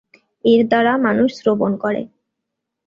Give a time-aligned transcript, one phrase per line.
[0.45, 2.01] এর দ্বারা মানুষ শ্রবণ করে।